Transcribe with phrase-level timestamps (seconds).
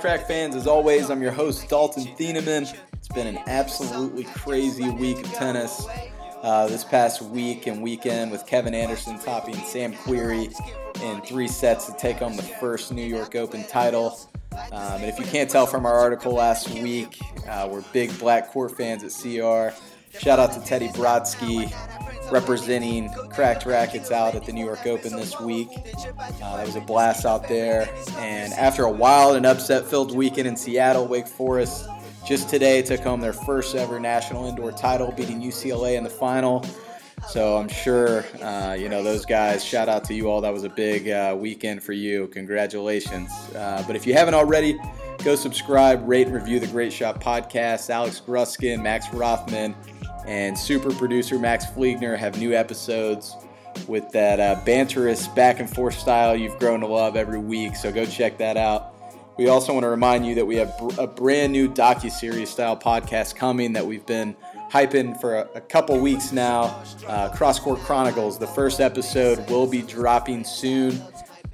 [0.00, 0.56] Crack fans.
[0.56, 2.74] As always, I'm your host, Dalton Thieneman.
[2.94, 5.86] It's been an absolutely crazy week of tennis
[6.42, 10.54] uh, this past week and weekend with Kevin Anderson topping Sam Querrey
[11.02, 14.18] in three sets to take home the first New York Open title.
[14.72, 18.48] Um, and if you can't tell from our article last week, uh, we're big Black
[18.48, 19.76] Court fans at CR.
[20.18, 21.70] Shout out to Teddy Brodsky
[22.30, 25.68] representing Cracked Racquets out at the New York Open this week.
[26.42, 27.88] Uh, that was a blast out there.
[28.16, 31.88] And after a wild and upset filled weekend in Seattle, Wake Forest
[32.26, 36.64] just today took home their first ever national indoor title, beating UCLA in the final.
[37.28, 40.40] So I'm sure, uh, you know, those guys, shout out to you all.
[40.40, 42.28] That was a big uh, weekend for you.
[42.28, 43.30] Congratulations.
[43.54, 44.78] Uh, but if you haven't already,
[45.22, 47.90] go subscribe, rate, and review the Great Shot podcast.
[47.90, 49.74] Alex Gruskin, Max Rothman,
[50.26, 53.36] and super producer Max Fliegner have new episodes
[53.86, 57.76] with that uh, banterous back and forth style you've grown to love every week.
[57.76, 58.94] So go check that out.
[59.38, 63.36] We also want to remind you that we have a brand new docu-series style podcast
[63.36, 64.36] coming that we've been
[64.70, 66.82] hyping for a, a couple weeks now.
[67.06, 68.38] Uh, Cross Court Chronicles.
[68.38, 71.02] The first episode will be dropping soon.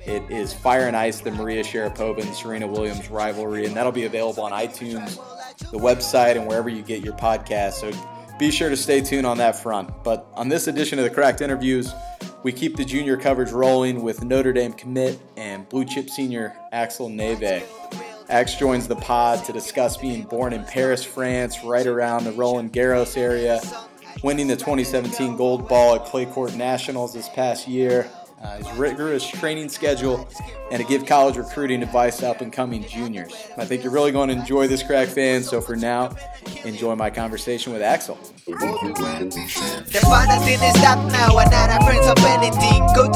[0.05, 4.05] It is Fire and Ice, the Maria Sharapova and Serena Williams rivalry, and that'll be
[4.05, 5.17] available on iTunes,
[5.71, 7.75] the website, and wherever you get your podcast.
[7.75, 7.91] So
[8.39, 9.91] be sure to stay tuned on that front.
[10.05, 11.93] But on this edition of the Cracked Interviews,
[12.43, 17.09] we keep the junior coverage rolling with Notre Dame commit and blue chip senior Axel
[17.09, 17.65] Nefve.
[18.29, 22.73] Ax joins the pod to discuss being born in Paris, France, right around the Roland
[22.73, 23.61] Garros area,
[24.23, 28.11] winning the 2017 gold ball at Clay Court Nationals this past year,
[28.43, 30.29] uh, his rigorous training schedule,
[30.71, 33.35] and to give college recruiting advice to up and coming juniors.
[33.57, 36.15] I think you're really going to enjoy this crack fan, so for now,
[36.65, 38.19] enjoy my conversation with Axel.
[38.47, 41.37] The final thing is stop now
[42.07, 42.87] not anything.
[42.95, 43.11] Go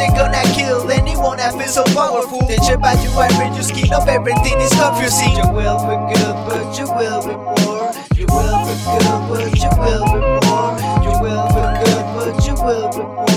[0.55, 2.41] kill anyone that feels so powerful.
[2.47, 5.33] They trip out you and you skin up everything is confusing.
[5.37, 7.91] You will be good, but you will be more.
[8.19, 10.75] You will be good, but you will be more.
[11.05, 13.30] You will be good, but you will be more.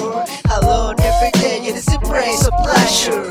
[2.43, 3.23] A a pleasure.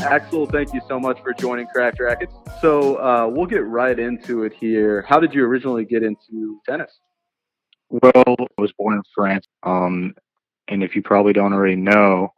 [0.00, 2.34] Axel, thank you so much for joining Cracked Racquets.
[2.60, 5.06] So uh, we'll get right into it here.
[5.08, 6.98] How did you originally get into tennis?
[7.88, 10.14] Well, I was born in France, um,
[10.68, 12.32] and if you probably don't already know,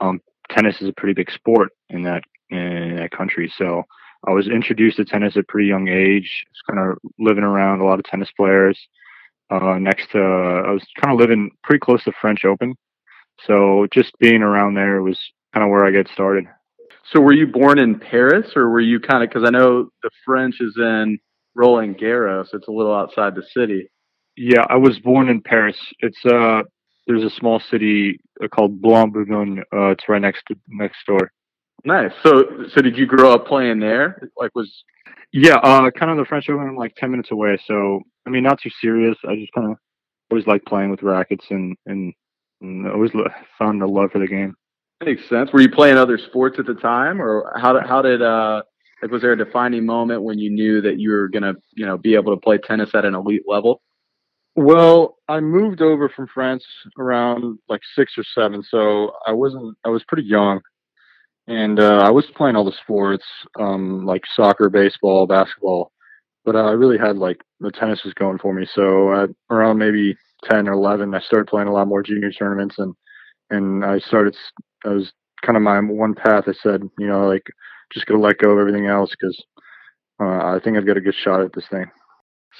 [0.00, 3.52] um, tennis is a pretty big sport in that in that country.
[3.56, 3.82] So
[4.26, 6.44] I was introduced to tennis at a pretty young age.
[6.46, 8.78] I was kind of living around a lot of tennis players.
[9.50, 12.74] Uh, next to, I was kind of living pretty close to French Open,
[13.46, 15.18] so just being around there was
[15.54, 16.46] kind of where I get started.
[17.12, 20.10] So were you born in Paris, or were you kind of because I know the
[20.24, 21.18] French is in
[21.56, 22.48] Roland Garros.
[22.52, 23.90] It's a little outside the city.
[24.36, 25.78] Yeah, I was born in Paris.
[26.00, 26.62] It's uh,
[27.06, 29.60] there's a small city uh, called Blanc-Boulogne.
[29.72, 31.30] Uh, it's right next to next door.
[31.84, 32.12] Nice.
[32.22, 34.30] So so did you grow up playing there?
[34.36, 34.84] Like was
[35.32, 37.58] Yeah, uh, kind of the French Open, I'm like ten minutes away.
[37.66, 39.16] So I mean, not too serious.
[39.28, 39.78] I just kind of
[40.30, 42.12] always like playing with rackets and and,
[42.60, 43.28] and always lo-
[43.58, 44.54] found a love for the game.
[45.04, 45.52] makes sense.
[45.52, 48.62] Were you playing other sports at the time, or how did how did uh
[49.02, 51.98] like was there a defining moment when you knew that you were gonna you know
[51.98, 53.82] be able to play tennis at an elite level?
[54.56, 56.64] Well, I moved over from France
[56.98, 59.76] around like six or seven, so I wasn't.
[59.84, 60.60] I was pretty young,
[61.48, 63.24] and uh, I was playing all the sports,
[63.60, 65.92] um, like soccer, baseball, basketball,
[66.44, 68.66] but I really had like the tennis was going for me.
[68.74, 72.76] So at around maybe ten or eleven, I started playing a lot more junior tournaments,
[72.78, 72.94] and
[73.50, 74.36] and I started.
[74.86, 75.12] I was
[75.44, 76.44] kind of my one path.
[76.48, 77.44] I said, you know, like
[77.92, 79.42] just gonna let go of everything else because
[80.20, 81.86] uh, I think I've got a good shot at this thing.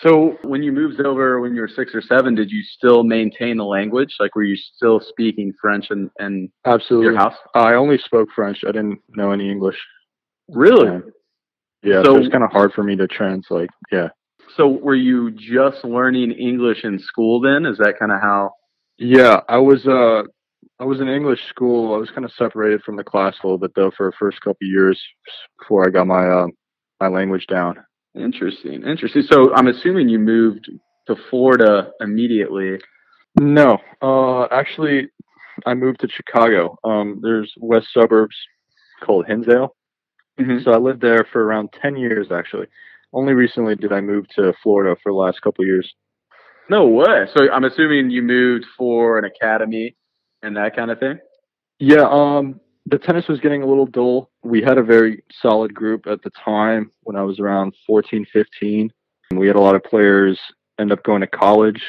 [0.02, 3.56] So when you moved over when you were six or seven, did you still maintain
[3.56, 4.14] the language?
[4.20, 7.06] Like were you still speaking French and and Absolutely.
[7.06, 7.34] your house?
[7.54, 8.58] I only spoke French.
[8.64, 9.76] I didn't know any English.
[10.48, 10.86] Really?
[10.88, 11.00] Yeah.
[11.82, 13.70] Yeah, so, So- it's kind of hard for me to translate.
[13.92, 14.08] Yeah.
[14.56, 17.66] So were you just learning English in school then?
[17.66, 18.52] Is that kind of how?
[18.98, 20.22] Yeah, I was uh
[20.78, 21.94] I was in English school.
[21.94, 24.40] I was kind of separated from the class a little bit though for the first
[24.40, 25.00] couple of years
[25.58, 26.46] before I got my uh,
[27.00, 27.76] my language down.
[28.16, 29.22] Interesting, interesting.
[29.22, 30.70] So I'm assuming you moved
[31.06, 32.78] to Florida immediately.
[33.38, 35.08] No, uh, actually,
[35.66, 36.76] I moved to Chicago.
[36.84, 38.36] Um, there's west suburbs
[39.02, 39.74] called Hinsdale.
[40.38, 40.64] Mhm.
[40.64, 42.66] So I lived there for around 10 years, actually.
[43.12, 45.94] Only recently did I move to Florida for the last couple of years.
[46.68, 47.26] No way.
[47.34, 49.96] So I'm assuming you moved for an academy
[50.42, 51.18] and that kind of thing.
[51.78, 54.30] Yeah, um, the tennis was getting a little dull.
[54.44, 58.92] We had a very solid group at the time when I was around 14, 15.
[59.30, 60.38] And we had a lot of players
[60.78, 61.82] end up going to college.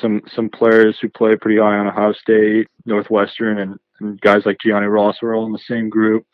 [0.00, 4.58] Some some players who play pretty high on Ohio State, Northwestern, and, and guys like
[4.64, 6.24] Gianni Ross were all in the same group.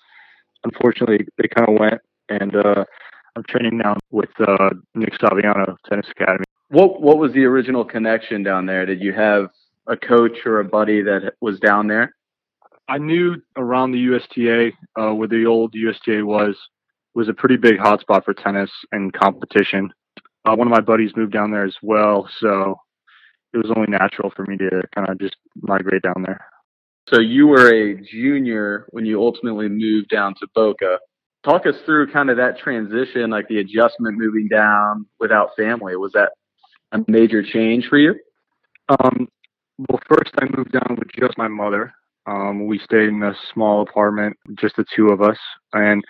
[0.64, 2.84] Unfortunately, they kind of went, and uh,
[3.34, 6.44] I'm training now with uh, Nick Saviano Tennis Academy.
[6.68, 8.84] What What was the original connection down there?
[8.84, 9.48] Did you have
[9.86, 12.14] a coach or a buddy that was down there?
[12.88, 16.56] I knew around the USTA, uh, where the old USTA was,
[17.14, 19.92] was a pretty big hotspot for tennis and competition.
[20.44, 22.76] Uh, one of my buddies moved down there as well, so
[23.52, 26.46] it was only natural for me to kind of just migrate down there.
[27.08, 30.98] So you were a junior when you ultimately moved down to Boca.
[31.44, 35.96] Talk us through kind of that transition, like the adjustment moving down without family.
[35.96, 36.32] Was that
[36.92, 38.14] a major change for you?
[38.88, 39.28] Um,
[39.78, 41.92] well, first I moved down with just my mother.
[42.26, 45.38] Um, we stayed in a small apartment, just the two of us,
[45.72, 46.02] and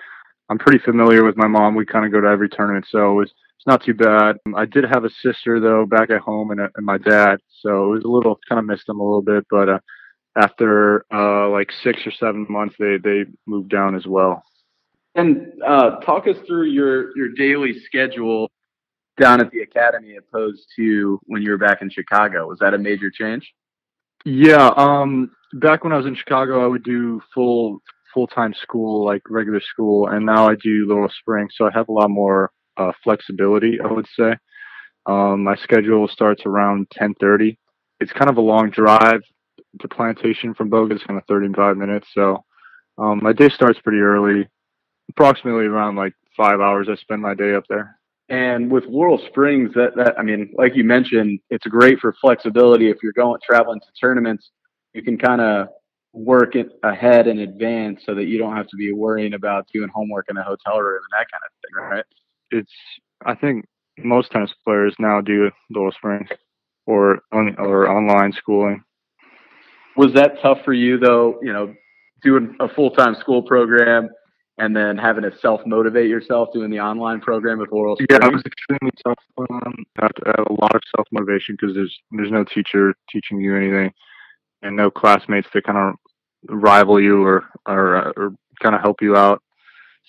[0.49, 1.75] I'm pretty familiar with my mom.
[1.75, 4.37] We kind of go to every tournament, so it was it's not too bad.
[4.55, 7.97] I did have a sister though back at home, and, and my dad, so it
[7.97, 9.45] was a little kind of missed them a little bit.
[9.51, 9.79] But uh,
[10.37, 14.43] after uh, like six or seven months, they they moved down as well.
[15.15, 18.51] And uh, talk us through your your daily schedule
[19.19, 22.47] down at the academy, opposed to when you were back in Chicago.
[22.47, 23.53] Was that a major change?
[24.29, 27.79] Yeah, um, back when I was in Chicago, I would do full
[28.13, 31.89] full time school, like regular school, and now I do Laurel Spring, so I have
[31.89, 33.79] a lot more uh, flexibility.
[33.81, 34.35] I would say
[35.07, 37.57] um, my schedule starts around ten thirty.
[38.01, 39.21] It's kind of a long drive
[39.81, 40.97] to Plantation from Boca.
[40.97, 42.45] It's kind of thirty five minutes, so
[42.99, 44.49] um, my day starts pretty early,
[45.09, 46.89] approximately around like five hours.
[46.91, 47.97] I spend my day up there.
[48.29, 52.91] And with Laurel Springs, that, that I mean, like you mentioned, it's great for flexibility.
[52.91, 54.51] If you're going traveling to tournaments,
[54.95, 55.69] you can kind of
[56.13, 59.89] work it ahead in advance so that you don't have to be worrying about doing
[59.95, 62.05] homework in a hotel room and that kind of thing, right?
[62.51, 62.73] It's
[63.25, 63.65] I think
[63.99, 66.29] most tennis players now do Laurel Springs
[66.87, 68.83] or on, or online schooling.
[69.97, 71.39] Was that tough for you though?
[71.43, 71.75] You know,
[72.23, 74.09] doing a full time school program
[74.59, 78.09] and then having to self motivate yourself doing the online program with Laurel Springs.
[78.11, 79.19] Yeah, it was extremely tough.
[79.39, 82.95] Um, I have to have a lot of self motivation because there's there's no teacher
[83.11, 83.93] teaching you anything,
[84.63, 85.95] and no classmates to kind of
[86.49, 89.43] rival you or or, or kind of help you out.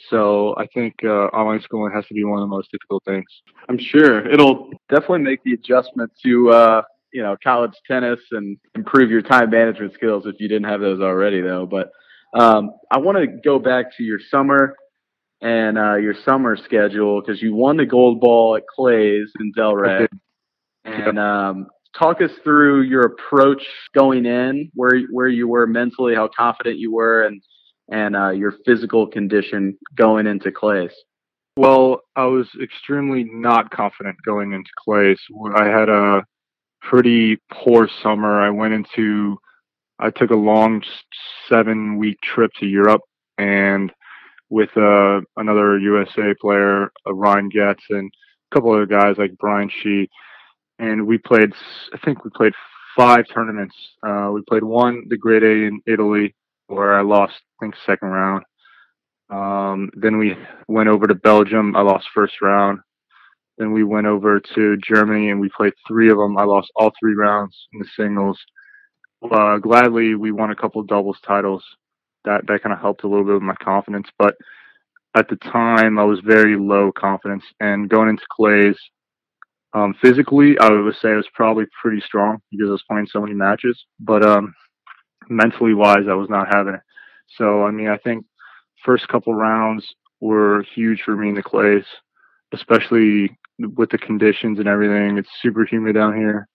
[0.10, 3.26] So I think uh, online schooling has to be one of the most difficult things.
[3.68, 9.10] I'm sure it'll definitely make the adjustment to uh, you know college tennis and improve
[9.10, 11.66] your time management skills if you didn't have those already, though.
[11.66, 11.92] But
[12.34, 14.76] um, I want to go back to your summer
[15.42, 20.08] and uh, your summer schedule because you won the gold ball at Clay's in Delray,
[20.84, 23.62] and um, talk us through your approach
[23.94, 27.42] going in, where where you were mentally, how confident you were, and
[27.90, 30.92] and uh, your physical condition going into Clay's.
[31.56, 35.20] Well, I was extremely not confident going into Clay's.
[35.56, 36.24] I had a
[36.82, 38.42] pretty poor summer.
[38.42, 39.40] I went into
[40.00, 40.84] I took a long
[41.50, 43.02] seven week trip to Europe
[43.38, 43.92] and
[44.50, 48.10] with uh, another USA player, uh, Ryan Goetz, and
[48.52, 50.10] a couple other guys like Brian Shi.
[50.80, 51.52] And we played,
[51.94, 52.54] I think we played
[52.96, 53.76] five tournaments.
[54.08, 56.36] Uh, we played one, the Grade A in Italy,
[56.68, 58.44] where I lost, I think, second round.
[59.30, 60.38] Um, then we
[60.68, 61.76] went over to Belgium.
[61.76, 62.80] I lost first round.
[63.58, 66.38] Then we went over to Germany and we played three of them.
[66.38, 68.40] I lost all three rounds in the singles
[69.24, 71.64] uh, gladly we won a couple doubles titles.
[72.26, 74.08] That that kind of helped a little bit with my confidence.
[74.18, 74.36] But
[75.16, 78.76] at the time, I was very low confidence, and going into clays,
[79.74, 83.22] um, physically, I would say I was probably pretty strong because I was playing so
[83.22, 83.86] many matches.
[84.00, 84.54] But um,
[85.30, 86.82] mentally wise, I was not having it.
[87.38, 88.26] So I mean, I think
[88.86, 89.86] first couple rounds
[90.20, 91.84] were huge for me in the clays,
[92.54, 95.18] especially with the conditions and everything.
[95.18, 96.48] It's super humid down here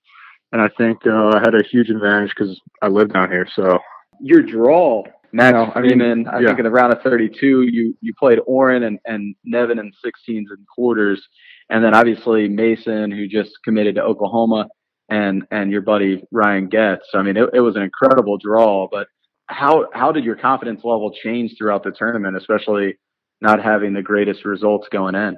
[0.53, 3.47] and I think uh, I had a huge advantage because I live down here.
[3.55, 3.79] So
[4.21, 6.49] your draw, Max No, I mean, I yeah.
[6.49, 10.47] think in the round of 32, you you played Oren and and Nevin in 16s
[10.51, 11.27] and quarters,
[11.71, 14.69] and then obviously Mason, who just committed to Oklahoma,
[15.09, 17.09] and and your buddy Ryan Goetz.
[17.15, 18.89] I mean, it, it was an incredible draw.
[18.91, 19.09] But
[19.47, 22.99] how how did your confidence level change throughout the tournament, especially
[23.41, 25.37] not having the greatest results going in?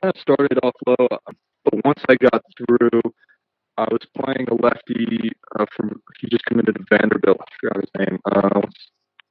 [0.00, 1.08] kind of started off low,
[1.64, 3.00] but once I got through,
[3.76, 7.40] I was playing a lefty uh, from he just committed to Vanderbilt.
[7.40, 8.18] I forgot his name.
[8.30, 8.60] Uh,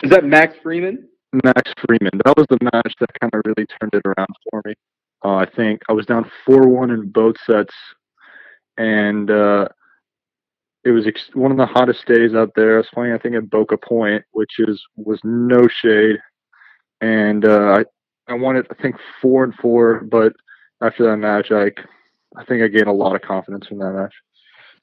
[0.03, 1.07] Is that Max Freeman?
[1.43, 2.19] Max Freeman.
[2.25, 4.73] That was the match that kind of really turned it around for me.
[5.25, 7.73] Uh, I think I was down four one in both sets,
[8.77, 9.67] and uh,
[10.83, 12.75] it was ex- one of the hottest days out there.
[12.75, 16.17] I was playing, I think, at Boca Point, which is was no shade,
[17.01, 20.33] and uh, I I wanted I think four and four, but
[20.81, 21.71] after that match, I
[22.37, 24.13] I think I gained a lot of confidence from that match.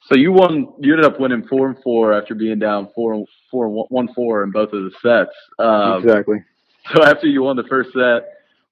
[0.06, 0.72] So you won.
[0.78, 4.50] You ended up winning four and four after being down four four one four in
[4.50, 5.36] both of the sets.
[5.58, 6.42] Um, exactly.
[6.94, 8.24] So after you won the first set,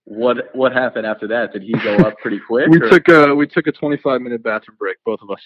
[0.05, 1.53] what what happened after that?
[1.53, 2.69] Did he go up pretty quick?
[2.69, 5.43] We or- took a we took a 25 minute bathroom break, both of us,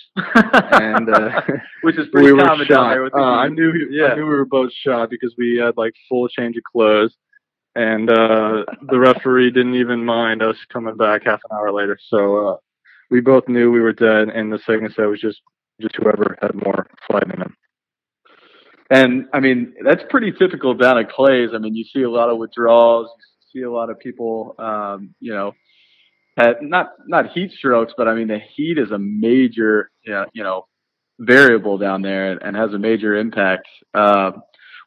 [0.73, 1.41] and uh,
[1.83, 4.07] which is pretty we were common down there with the Uh, I knew Yeah.
[4.07, 7.13] I knew we were both shot because we had like full change of clothes,
[7.75, 11.99] and uh, the referee didn't even mind us coming back half an hour later.
[12.09, 12.57] So uh,
[13.11, 15.41] we both knew we were dead, and the second set was just
[15.83, 17.57] just whoever had more fight in them.
[18.91, 21.51] And I mean, that's pretty typical down at Clay's.
[21.55, 23.09] I mean, you see a lot of withdrawals.
[23.53, 25.53] You see a lot of people, um, you know,
[26.37, 30.67] had not not heat strokes, but I mean, the heat is a major, you know,
[31.19, 33.67] variable down there and, and has a major impact.
[33.95, 34.33] Uh,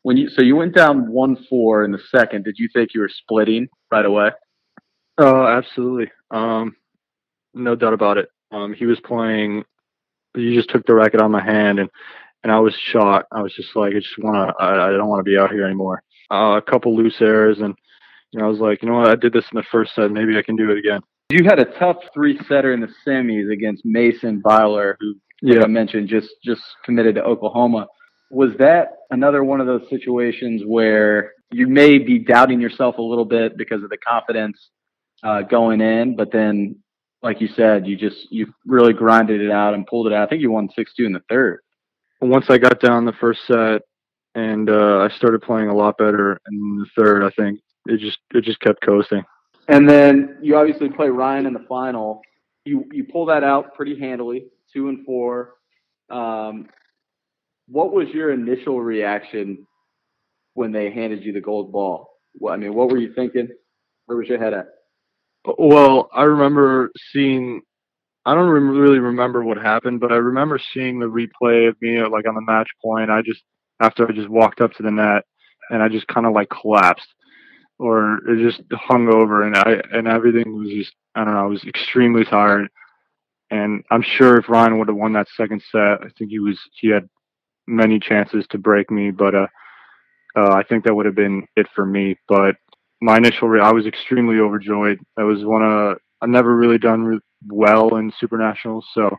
[0.04, 3.02] when you so you went down one four in the second, did you think you
[3.02, 4.30] were splitting right away?
[5.18, 6.12] Oh, absolutely.
[6.30, 6.75] Um,
[7.54, 8.30] no doubt about it.
[8.52, 9.64] Um, he was playing.
[10.36, 11.89] He just took the racket of my hand, and
[12.44, 13.27] and I was shocked.
[13.32, 14.63] I was just like, I just want to.
[14.63, 16.04] I, I don't want to be out here anymore.
[16.32, 17.74] Uh, a couple loose errors, and
[18.32, 19.10] you know, I was like, you know what?
[19.10, 20.12] I did this in the first set.
[20.12, 21.01] Maybe I can do it again.
[21.32, 25.63] You had a tough three setter in the semis against Mason Byler, who Yeah.
[25.63, 27.88] I mentioned, just just committed to Oklahoma.
[28.32, 33.25] Was that another one of those situations where you may be doubting yourself a little
[33.25, 34.58] bit because of the confidence
[35.24, 36.75] uh, going in, but then,
[37.25, 40.27] like you said, you just you really grinded it out and pulled it out.
[40.27, 41.60] I think you won six two in the third.
[42.22, 43.82] Once I got down the first set,
[44.36, 48.20] and uh, I started playing a lot better in the third, I think it just
[48.36, 49.24] it just kept coasting.
[49.67, 52.22] And then you obviously play Ryan in the final.
[52.63, 55.55] You you pull that out pretty handily, two and four.
[56.12, 56.70] Um,
[57.67, 59.65] what was your initial reaction
[60.53, 62.08] when they handed you the gold ball?
[62.36, 63.48] Well, I mean, what were you thinking?
[64.05, 64.67] Where was your head at?
[65.58, 67.62] Well, I remember seeing.
[68.25, 72.10] I don't really remember what happened, but I remember seeing the replay of me uh,
[72.10, 73.12] like on the match point.
[73.12, 73.44] I just
[73.82, 75.24] after I just walked up to the net
[75.70, 77.08] and I just kind of like collapsed,
[77.80, 81.42] or it just hung over, and I and everything was just I don't know.
[81.42, 82.68] I was extremely tired,
[83.52, 86.60] and I'm sure if Ryan would have won that second set, I think he was
[86.80, 87.08] he had
[87.68, 89.48] many chances to break me, but uh,
[90.38, 92.18] uh I think that would have been it for me.
[92.28, 92.56] But
[93.02, 95.00] my initial re- I was extremely overjoyed.
[95.18, 99.16] I was one of I've never really done re- well in super nationals, so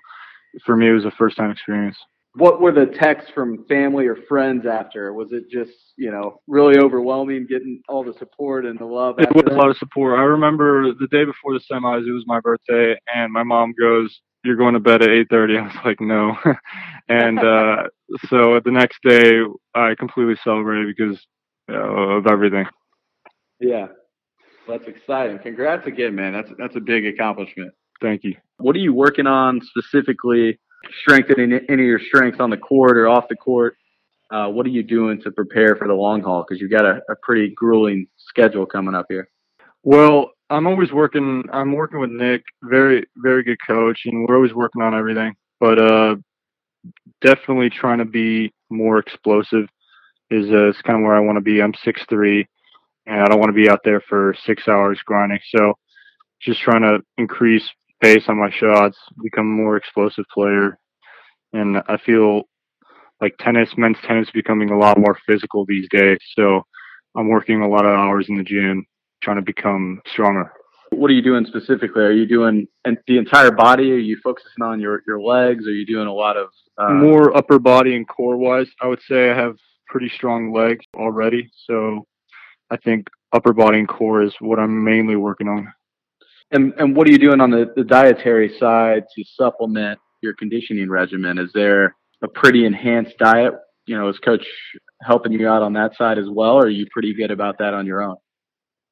[0.64, 1.96] for me it was a first time experience.
[2.34, 5.14] What were the texts from family or friends after?
[5.14, 9.16] Was it just you know really overwhelming, getting all the support and the love?
[9.18, 10.18] It was a lot of support.
[10.18, 14.20] I remember the day before the semis, it was my birthday, and my mom goes,
[14.44, 16.36] "You're going to bed at 8:30." I was like, "No,"
[17.08, 17.84] and uh,
[18.28, 19.40] so the next day
[19.74, 21.18] I completely celebrated because
[21.70, 22.66] uh, of everything.
[23.60, 23.86] Yeah,
[24.68, 25.38] that's exciting.
[25.38, 26.32] Congrats again, man.
[26.32, 27.72] That's that's a big accomplishment.
[28.00, 28.34] Thank you.
[28.58, 30.58] What are you working on specifically,
[31.00, 33.76] strengthening any of your strengths on the court or off the court?
[34.30, 36.44] Uh, what are you doing to prepare for the long haul?
[36.46, 39.28] Because you've got a, a pretty grueling schedule coming up here.
[39.84, 41.44] Well, I'm always working.
[41.52, 45.34] I'm working with Nick, very very good coach, and we're always working on everything.
[45.60, 46.16] But uh,
[47.20, 49.68] definitely trying to be more explosive
[50.30, 51.62] is uh, is kind of where I want to be.
[51.62, 52.46] I'm six three,
[53.06, 55.40] and I don't want to be out there for six hours grinding.
[55.54, 55.74] So,
[56.40, 57.68] just trying to increase
[58.02, 60.78] pace on my shots, become a more explosive player,
[61.52, 62.42] and I feel
[63.20, 66.18] like tennis, men's tennis, is becoming a lot more physical these days.
[66.36, 66.62] So,
[67.16, 68.84] I'm working a lot of hours in the gym
[69.22, 70.52] trying to become stronger.
[70.90, 72.02] What are you doing specifically?
[72.02, 73.90] Are you doing the entire body?
[73.92, 75.66] Are you focusing on your, your legs?
[75.66, 76.48] Are you doing a lot of
[76.78, 79.56] uh, More upper body and core wise, I would say I have
[79.88, 81.50] pretty strong legs already.
[81.66, 82.06] So
[82.70, 85.72] I think upper body and core is what I'm mainly working on.
[86.50, 90.88] And and what are you doing on the, the dietary side to supplement your conditioning
[90.88, 91.38] regimen?
[91.38, 93.54] Is there a pretty enhanced diet?
[93.86, 94.44] You know, is coach
[95.02, 97.74] helping you out on that side as well, or are you pretty good about that
[97.74, 98.16] on your own?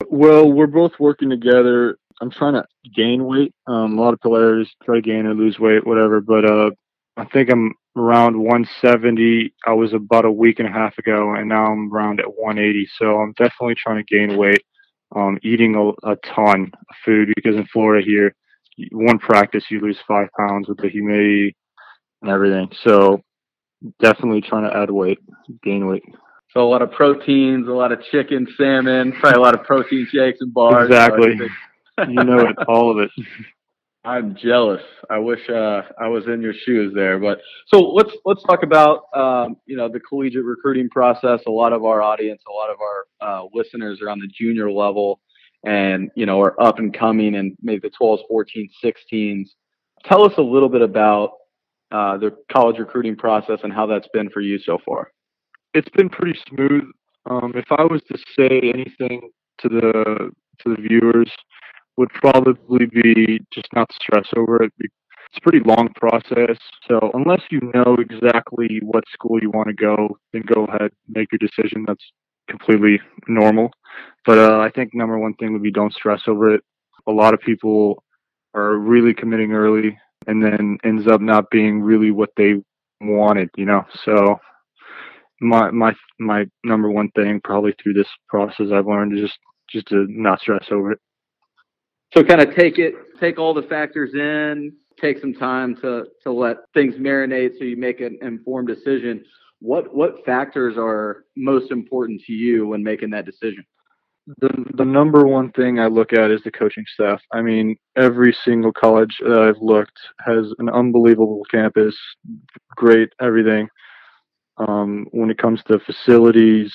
[0.08, 1.96] Well, we're both working together.
[2.20, 2.64] I'm trying to
[2.94, 3.52] gain weight.
[3.66, 6.20] Um, a lot of players try to gain or lose weight, whatever.
[6.20, 6.70] But uh,
[7.16, 9.54] I think I'm around 170.
[9.66, 12.88] I was about a week and a half ago, and now I'm around at 180.
[12.98, 14.62] So I'm definitely trying to gain weight.
[15.14, 18.34] Um, eating a, a ton of food because in Florida here,
[18.90, 21.54] one practice you lose five pounds with the humidity
[22.20, 22.68] and everything.
[22.82, 23.22] So
[24.00, 25.18] definitely trying to add weight,
[25.62, 26.02] gain weight.
[26.52, 30.06] So a lot of proteins, a lot of chicken, salmon, probably a lot of protein
[30.10, 30.86] shakes and bars.
[30.86, 31.38] Exactly.
[32.08, 33.10] you know it, all of it.
[34.04, 34.82] I'm jealous.
[35.08, 37.18] I wish uh, I was in your shoes there.
[37.18, 41.40] But so let's let's talk about um, you know the collegiate recruiting process.
[41.46, 44.70] A lot of our audience, a lot of our uh, listeners are on the junior
[44.70, 45.20] level,
[45.64, 49.48] and you know are up and coming, and maybe the 12s, 14s, 16s.
[50.04, 51.30] Tell us a little bit about
[51.90, 55.12] uh, the college recruiting process and how that's been for you so far.
[55.72, 56.84] It's been pretty smooth.
[57.24, 59.30] Um, if I was to say anything
[59.60, 60.30] to the
[60.60, 61.30] to the viewers
[61.96, 64.72] would probably be just not stress over it.
[64.78, 66.56] It's a pretty long process.
[66.88, 71.28] So unless you know exactly what school you want to go, then go ahead, make
[71.32, 71.84] your decision.
[71.86, 72.04] That's
[72.48, 73.70] completely normal.
[74.26, 76.62] But uh, I think number one thing would be don't stress over it.
[77.06, 78.02] A lot of people
[78.54, 82.54] are really committing early and then ends up not being really what they
[83.00, 83.82] wanted, you know.
[84.04, 84.38] So
[85.40, 89.86] my my my number one thing probably through this process I've learned is just just
[89.88, 90.98] to not stress over it.
[92.14, 96.32] So kind of take it, take all the factors in, take some time to to
[96.32, 99.24] let things marinate so you make an informed decision.
[99.58, 103.64] What what factors are most important to you when making that decision?
[104.38, 107.20] The the number one thing I look at is the coaching staff.
[107.32, 111.96] I mean, every single college that I've looked has an unbelievable campus,
[112.76, 113.68] great everything.
[114.56, 116.72] Um, when it comes to facilities,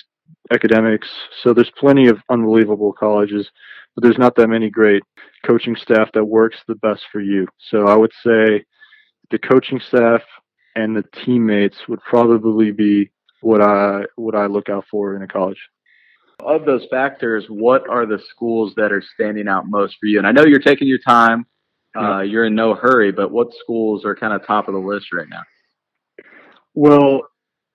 [0.51, 1.07] academics,
[1.41, 3.49] so there's plenty of unbelievable colleges
[3.95, 5.03] but there's not that many great
[5.45, 7.47] coaching staff that works the best for you.
[7.69, 8.65] So I would say
[9.31, 10.21] the coaching staff
[10.75, 13.11] and the teammates would probably be
[13.41, 15.59] what I what I look out for in a college.
[16.41, 20.19] Of those factors, what are the schools that are standing out most for you?
[20.19, 21.45] And I know you're taking your time.
[21.99, 25.07] Uh, you're in no hurry, but what schools are kind of top of the list
[25.11, 25.41] right now?
[26.75, 27.23] Well,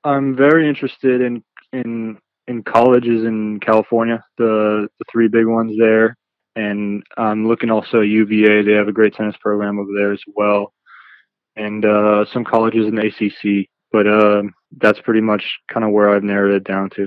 [0.04, 6.16] I'm very interested in in in colleges in California, the the three big ones there,
[6.57, 8.62] and I'm looking also at UVA.
[8.62, 10.72] They have a great tennis program over there as well,
[11.57, 13.68] and uh, some colleges in the ACC.
[13.92, 14.42] But uh,
[14.78, 17.07] that's pretty much kind of where I've narrowed it down to.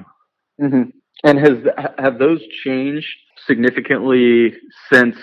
[0.61, 0.89] Mm-hmm.
[1.23, 1.57] And has
[1.97, 3.07] have those changed
[3.45, 4.53] significantly
[4.91, 5.17] since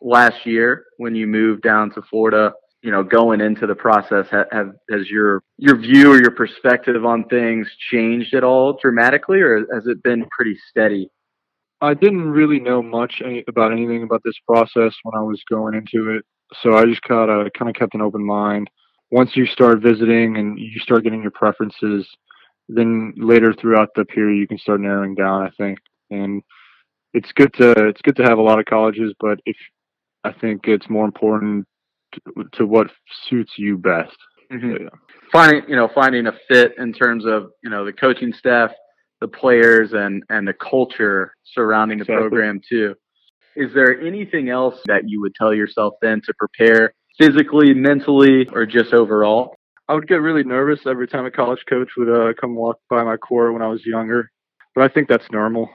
[0.00, 2.52] last year when you moved down to Florida?
[2.82, 7.04] You know, going into the process, have, have, has your your view or your perspective
[7.04, 11.08] on things changed at all dramatically, or has it been pretty steady?
[11.80, 15.74] I didn't really know much any, about anything about this process when I was going
[15.74, 16.24] into it,
[16.62, 18.70] so I just kind of kind of kept an open mind.
[19.10, 22.06] Once you start visiting and you start getting your preferences,
[22.68, 25.42] then later throughout the period you can start narrowing down.
[25.42, 25.78] I think,
[26.10, 26.42] and
[27.14, 29.56] it's good to it's good to have a lot of colleges, but if
[30.24, 31.66] I think it's more important
[32.54, 32.88] to, what
[33.28, 34.16] suits you best.
[34.52, 34.72] Mm-hmm.
[34.72, 34.88] So, yeah.
[35.32, 38.70] Finding you know finding a fit in terms of you know the coaching staff,
[39.20, 42.28] the players, and and the culture surrounding the exactly.
[42.28, 42.94] program too.
[43.56, 48.66] Is there anything else that you would tell yourself then to prepare physically, mentally, or
[48.66, 49.56] just overall?
[49.88, 53.02] I would get really nervous every time a college coach would uh, come walk by
[53.04, 54.30] my court when I was younger,
[54.74, 55.70] but I think that's normal.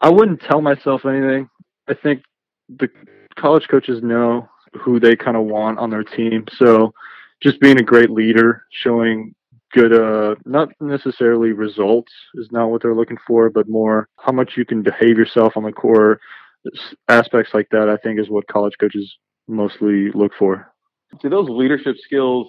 [0.00, 1.48] I wouldn't tell myself anything.
[1.88, 2.22] I think
[2.68, 2.88] the
[3.36, 6.46] college coaches know who they kind of want on their team.
[6.56, 6.92] So
[7.42, 9.34] just being a great leader, showing
[9.72, 14.56] good uh not necessarily results is not what they're looking for but more how much
[14.56, 16.18] you can behave yourself on the core
[17.08, 19.16] aspects like that i think is what college coaches
[19.50, 20.72] mostly look for.
[21.20, 22.48] Do those leadership skills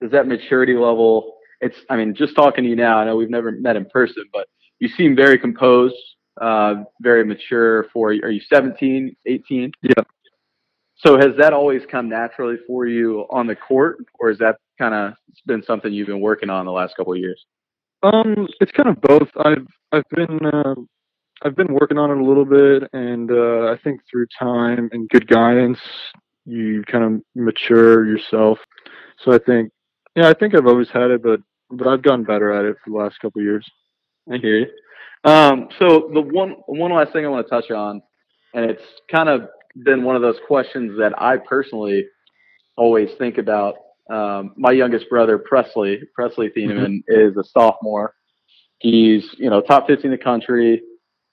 [0.00, 1.36] does that maturity level?
[1.60, 4.24] It's i mean just talking to you now i know we've never met in person
[4.32, 4.46] but
[4.78, 5.94] you seem very composed
[6.40, 9.92] uh very mature for are you 17 18 yeah
[11.04, 14.94] so has that always come naturally for you on the court, or has that kind
[14.94, 15.14] of
[15.46, 17.44] been something you've been working on the last couple of years?
[18.02, 19.28] Um, it's kind of both.
[19.44, 20.74] I've I've been uh,
[21.42, 25.08] I've been working on it a little bit, and uh, I think through time and
[25.08, 25.78] good guidance,
[26.44, 28.58] you kind of mature yourself.
[29.24, 29.70] So I think,
[30.16, 32.90] yeah, I think I've always had it, but but I've gotten better at it for
[32.90, 33.66] the last couple of years.
[34.30, 34.66] I hear you.
[35.30, 38.02] Um, so the one one last thing I want to touch on,
[38.54, 42.06] and it's kind of been one of those questions that I personally
[42.76, 43.74] always think about.
[44.10, 47.30] Um, my youngest brother, Presley, Presley Thieneman, mm-hmm.
[47.30, 48.14] is a sophomore.
[48.78, 50.82] He's, you know, top 50 in the country.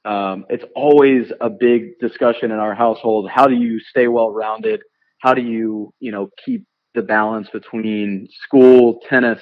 [0.06, 3.30] Um, it's always a big discussion in our household.
[3.34, 4.82] How do you stay well rounded?
[5.20, 9.42] How do you, you know, keep the balance between school, tennis,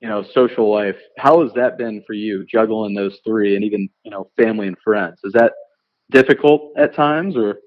[0.00, 0.96] you know, social life?
[1.16, 4.76] How has that been for you, juggling those three and even, you know, family and
[4.84, 5.18] friends?
[5.24, 5.52] Is that
[6.10, 7.58] difficult at times or?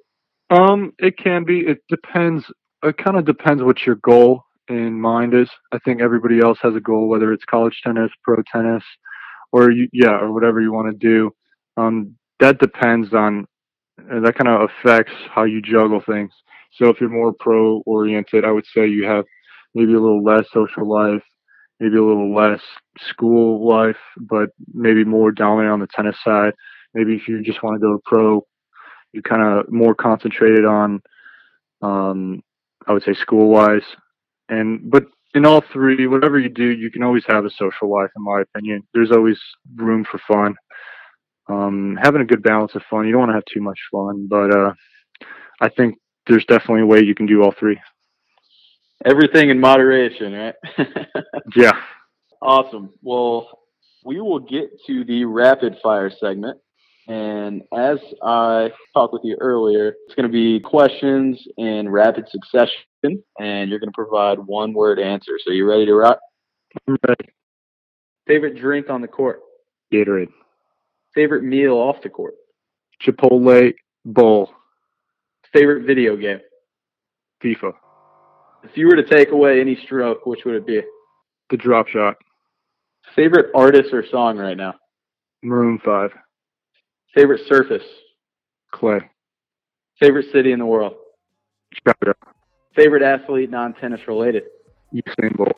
[0.52, 1.62] Um, it can be.
[1.62, 2.46] It depends
[2.84, 5.50] it kind of depends what your goal in mind is.
[5.72, 8.84] I think everybody else has a goal, whether it's college tennis, pro tennis,
[9.52, 11.32] or you, yeah, or whatever you want to do.
[11.78, 13.46] Um, that depends on
[13.98, 16.32] that kind of affects how you juggle things.
[16.74, 19.26] So if you're more pro oriented, I would say you have
[19.76, 21.24] maybe a little less social life,
[21.80, 22.62] maybe a little less
[23.00, 26.54] school life, but maybe more dominant on the tennis side.
[26.94, 28.46] Maybe if you just want to go pro,
[29.14, 31.02] you kind of more concentrated on,
[31.82, 32.42] um,
[32.88, 33.84] I would say school wise.
[34.50, 38.10] And, but in all three, whatever you do, you can always have a social life,
[38.16, 38.84] in my opinion.
[38.94, 39.40] There's always
[39.76, 40.56] room for fun.
[41.50, 43.06] Um, having a good balance of fun.
[43.06, 44.74] You don't want to have too much fun, but uh,
[45.62, 45.96] I think
[46.28, 47.80] there's definitely a way you can do all three.
[49.06, 50.56] Everything in moderation, right?
[51.56, 51.72] yeah.
[52.42, 52.92] Awesome.
[53.02, 53.50] Well,
[54.06, 56.60] we will get to the rapid fire segment.
[57.12, 63.22] And as I talked with you earlier, it's going to be questions in rapid succession,
[63.38, 65.34] and you're going to provide one word answer.
[65.44, 66.20] So, you ready to rock?
[66.88, 67.34] I'm ready.
[68.28, 69.42] Favorite drink on the court?
[69.94, 70.30] Gatorade.
[71.14, 72.36] Favorite meal off the court?
[73.06, 73.74] Chipotle
[74.06, 74.50] bowl.
[75.52, 76.40] Favorite video game?
[77.44, 77.74] FIFA.
[78.64, 80.80] If you were to take away any stroke, which would it be?
[81.50, 82.16] The drop shot.
[83.18, 84.76] Favorite artist or song right now?
[85.44, 86.12] Maroon 5.
[87.14, 87.84] Favorite surface?
[88.72, 89.00] Clay.
[90.00, 90.94] Favorite city in the world?
[91.74, 92.14] Chicago.
[92.76, 94.44] Favorite athlete, non tennis related?
[94.94, 95.54] Usain Bolt.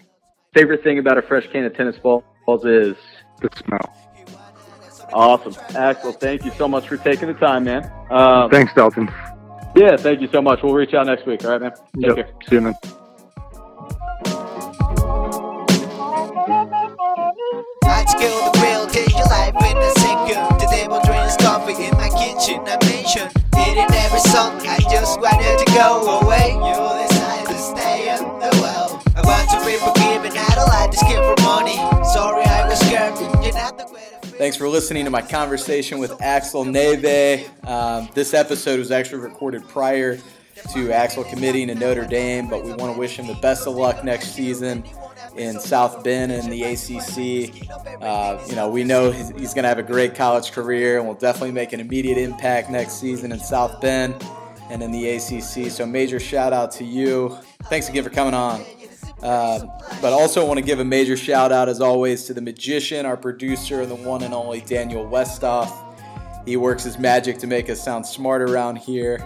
[0.55, 2.23] Favorite thing about a fresh can of tennis balls
[2.65, 2.95] is?
[3.41, 3.95] The smell.
[5.11, 5.55] Awesome.
[5.75, 7.91] Axel, thank you so much for taking the time, man.
[8.09, 9.09] Um, Thanks, Dalton.
[9.75, 10.59] Yeah, thank you so much.
[10.63, 11.43] We'll reach out next week.
[11.45, 11.71] All right, man.
[12.01, 12.15] Take Yep.
[12.15, 12.29] care.
[12.49, 12.73] See you, man.
[21.63, 22.59] Coffee in my kitchen.
[22.67, 24.59] I mention it in every song.
[24.67, 26.51] I just wanted to go away.
[26.51, 29.01] You decide to stay in the well.
[29.15, 30.37] I want to be forgiven.
[30.37, 31.75] I don't like this kid for money.
[32.11, 33.17] Sorry, I was scared.
[33.41, 34.35] You're not the greatest.
[34.35, 37.47] Thanks for listening to my conversation with Axel Nefve.
[37.65, 40.17] Um, this episode was actually recorded prior
[40.73, 43.75] to Axel committing to Notre Dame, but we want to wish him the best of
[43.75, 44.83] luck next season
[45.35, 47.69] in South Bend and the ACC.
[48.01, 51.07] Uh, you know, we know he's, he's going to have a great college career and
[51.07, 54.15] will definitely make an immediate impact next season in South Bend
[54.69, 55.71] and in the ACC.
[55.71, 57.37] So, major shout out to you.
[57.63, 58.63] Thanks again for coming on.
[59.21, 59.65] Uh,
[60.01, 63.15] but also want to give a major shout out, as always, to the magician, our
[63.15, 65.71] producer, and the one and only Daniel Westoff.
[66.45, 69.25] He works his magic to make us sound smart around here.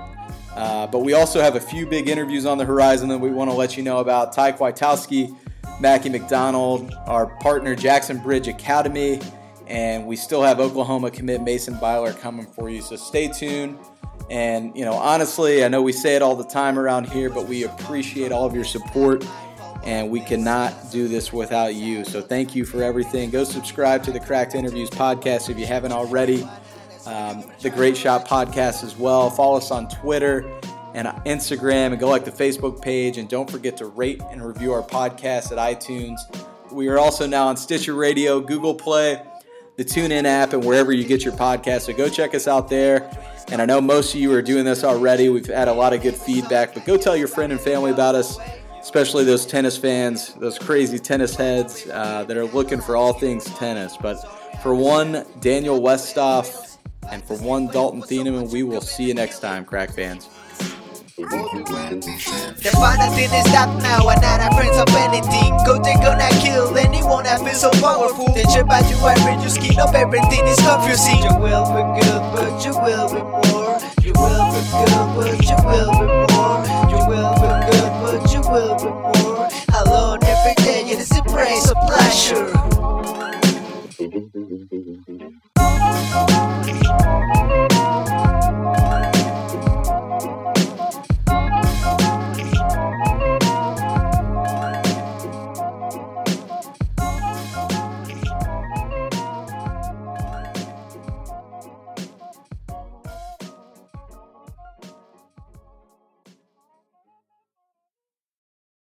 [0.56, 3.50] Uh, but we also have a few big interviews on the horizon that we want
[3.50, 4.34] to let you know about.
[4.34, 5.36] Thai Kwiatkowski,
[5.80, 9.20] Mackie McDonald, our partner Jackson Bridge Academy,
[9.68, 12.82] and we still have Oklahoma commit Mason Byler coming for you.
[12.82, 13.78] So stay tuned.
[14.30, 17.48] And, you know, honestly, I know we say it all the time around here, but
[17.48, 19.26] we appreciate all of your support
[19.84, 22.04] and we cannot do this without you.
[22.04, 23.30] So thank you for everything.
[23.30, 26.48] Go subscribe to the Cracked Interviews podcast if you haven't already.
[27.06, 29.30] Um, the Great Shot podcast as well.
[29.30, 30.60] Follow us on Twitter
[30.94, 33.18] and Instagram and go like the Facebook page.
[33.18, 36.18] And don't forget to rate and review our podcast at iTunes.
[36.72, 39.22] We are also now on Stitcher Radio, Google Play,
[39.76, 41.82] the TuneIn app, and wherever you get your podcast.
[41.82, 43.10] So go check us out there.
[43.50, 45.30] And I know most of you are doing this already.
[45.30, 48.16] We've had a lot of good feedback, but go tell your friend and family about
[48.16, 48.38] us
[48.88, 53.44] especially those tennis fans, those crazy tennis heads uh, that are looking for all things
[53.56, 53.98] tennis.
[53.98, 54.16] But
[54.64, 56.78] for one, Daniel Westoff,
[57.12, 60.30] and for one, Dalton Thieneman, we will see you next time, crack fans.
[61.18, 65.50] The final thing is stop now and not friends of anything.
[65.66, 68.32] Go they gonna kill anyone that feels so powerful.
[68.36, 71.18] They trip about you and you skin up everything is confusing.
[71.26, 73.82] You will be good, but you will be more.
[74.06, 76.06] You will be good, but you will be
[76.38, 76.62] more.
[76.86, 79.50] You will be good, but you will be more.
[79.74, 82.67] Alone every day, it is a praise of pleasure.